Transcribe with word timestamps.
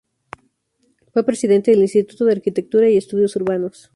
Fue 1.13 1.23
presidente 1.23 1.69
del 1.69 1.81
Instituto 1.81 2.25
de 2.25 2.31
Arquitectura 2.31 2.89
y 2.89 2.97
Estudios 2.97 3.35
Urbanos. 3.35 3.87